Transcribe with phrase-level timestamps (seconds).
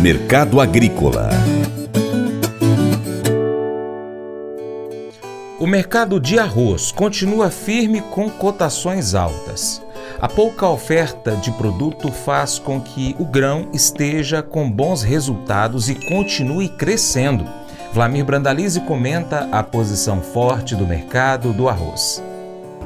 [0.00, 1.28] Mercado Agrícola
[5.58, 9.82] O mercado de arroz continua firme com cotações altas.
[10.20, 15.96] A pouca oferta de produto faz com que o grão esteja com bons resultados e
[15.96, 17.44] continue crescendo.
[17.92, 22.22] Vlamir Brandalize comenta a posição forte do mercado do arroz.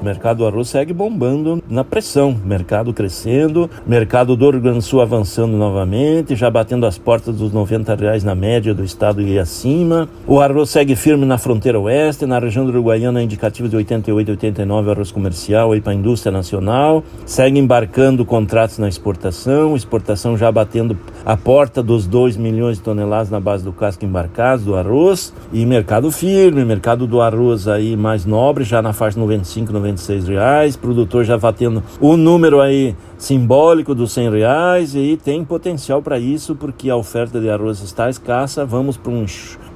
[0.02, 5.56] O mercado do arroz segue bombando na pressão, mercado crescendo, mercado do Rio Sul avançando
[5.56, 10.08] novamente, já batendo as portas dos 90 reais na média do estado e acima.
[10.26, 14.90] O arroz segue firme na fronteira oeste, na região Uruguaiana, indicativo de 88 e 89
[14.90, 17.04] arroz comercial aí para a indústria nacional.
[17.24, 23.30] Segue embarcando contratos na exportação, exportação já batendo a porta dos 2 milhões de toneladas
[23.30, 25.32] na base do casco embarcado do arroz.
[25.52, 30.28] E mercado firme, mercado do arroz aí mais nobre, já na faixa 95, 96 126
[30.28, 36.18] reais, produtor já batendo o número aí simbólico dos 100 reais e tem potencial para
[36.18, 39.24] isso porque a oferta de arroz está escassa, vamos para um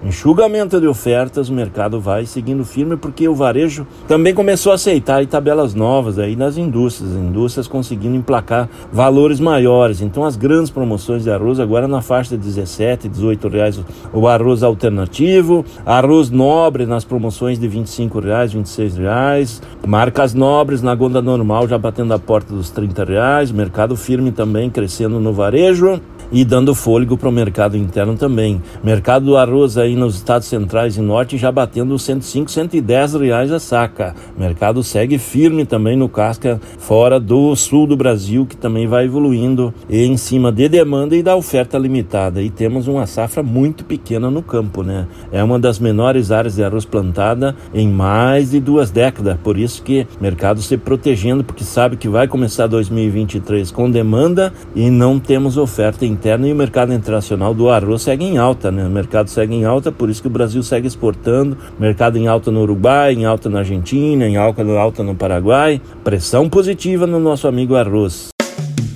[0.03, 5.25] enxugamento de ofertas, o mercado vai seguindo firme porque o varejo também começou a aceitar
[5.27, 10.01] tabelas novas aí nas indústrias, as indústrias conseguindo emplacar valores maiores.
[10.01, 13.81] Então as grandes promoções de arroz agora na faixa de 17, 18 reais
[14.13, 20.97] o arroz alternativo, arroz nobre nas promoções de 25 reais, 26 reais, marcas nobres na
[20.97, 26.01] gonda normal já batendo a porta dos 30 reais, mercado firme também crescendo no varejo
[26.31, 28.61] e dando fôlego para o mercado interno também.
[28.83, 33.59] Mercado do arroz aí nos estados centrais e norte já batendo 105, 110 reais a
[33.59, 34.15] saca.
[34.39, 39.73] Mercado segue firme também no casca fora do sul do Brasil, que também vai evoluindo
[39.89, 42.43] em cima de demanda e da oferta limitada.
[42.43, 45.07] E temos uma safra muito pequena no campo, né?
[45.31, 49.39] É uma das menores áreas de arroz plantada em mais de duas décadas.
[49.43, 54.53] Por isso que o mercado se protegendo, porque sabe que vai começar 2023 com demanda
[54.75, 58.73] e não temos oferta em interno e o mercado internacional do arroz segue em alta,
[58.73, 58.85] né?
[58.85, 61.57] O mercado segue em alta, por isso que o Brasil segue exportando.
[61.79, 65.81] Mercado em alta no Uruguai, em alta na Argentina, em alta, alta no Paraguai.
[66.03, 68.36] Pressão positiva no nosso amigo arroz.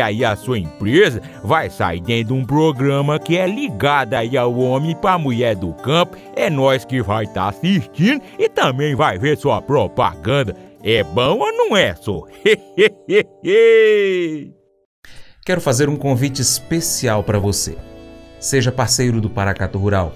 [0.00, 4.54] aí a sua empresa vai sair dentro de um programa que é ligado aí ao
[4.56, 6.16] homem para mulher do campo.
[6.34, 10.56] É nós que vai estar tá assistindo e também vai ver sua propaganda.
[10.82, 12.24] É bom ou não é, só?
[15.44, 17.76] Quero fazer um convite especial para você.
[18.40, 20.14] Seja parceiro do Paracato Rural.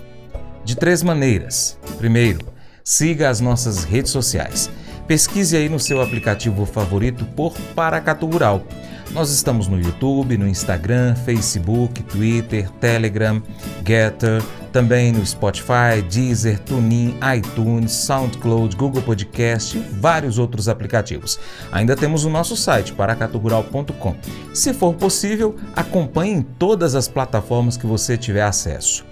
[0.64, 1.78] De três maneiras.
[1.96, 2.40] Primeiro,
[2.84, 4.70] siga as nossas redes sociais.
[5.08, 8.62] Pesquise aí no seu aplicativo favorito por Paracato Rural.
[9.10, 13.42] Nós estamos no YouTube, no Instagram, Facebook, Twitter, Telegram,
[13.82, 21.40] Getter, também no Spotify, Deezer, TuneIn, iTunes, SoundCloud, Google Podcast e vários outros aplicativos.
[21.72, 24.14] Ainda temos o nosso site, paracatugural.com.
[24.52, 29.06] Se for possível, acompanhe em todas as plataformas que você tiver acesso.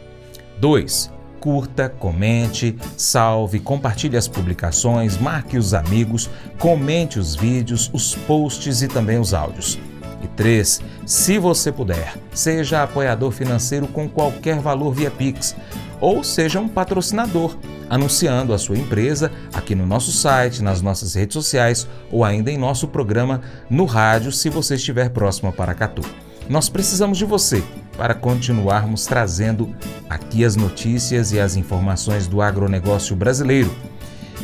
[0.61, 1.16] 2
[1.47, 6.29] curta, comente, salve, compartilhe as publicações, marque os amigos,
[6.59, 9.79] comente os vídeos, os posts e também os áudios.
[10.21, 10.81] E 3.
[11.07, 15.55] Se você puder, seja apoiador financeiro com qualquer valor via Pix
[16.01, 17.57] ou seja um patrocinador,
[17.89, 22.59] anunciando a sua empresa aqui no nosso site, nas nossas redes sociais ou ainda em
[22.59, 23.41] nosso programa
[23.71, 26.03] no rádio, se você estiver próximo a Paracatu.
[26.49, 27.63] Nós precisamos de você
[27.97, 29.75] para continuarmos trazendo
[30.09, 33.75] aqui as notícias e as informações do agronegócio brasileiro.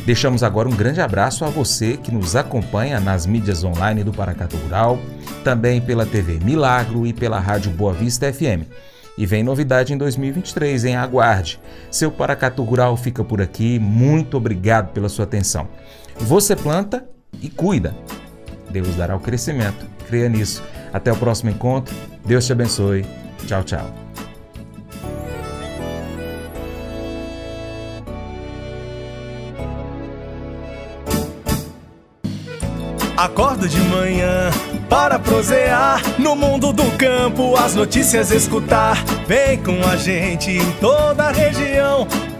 [0.05, 4.57] Deixamos agora um grande abraço a você que nos acompanha nas mídias online do Paracatu
[4.57, 4.99] Rural,
[5.45, 8.67] também pela TV Milagro e pela Rádio Boa Vista FM.
[9.17, 11.59] E vem novidade em 2023, em aguarde.
[11.89, 13.79] Seu Paracatu Rural fica por aqui.
[13.79, 15.69] Muito obrigado pela sua atenção.
[16.17, 17.05] Você planta
[17.41, 17.95] e cuida.
[18.71, 19.85] Deus dará o crescimento.
[20.07, 20.63] Creia nisso.
[20.93, 21.93] Até o próximo encontro.
[22.23, 23.05] Deus te abençoe.
[23.47, 23.91] Tchau, tchau.
[33.17, 34.49] Acordo de manhã
[34.89, 39.03] para prosear no mundo do campo, as notícias escutar.
[39.27, 42.07] Vem com a gente em toda a região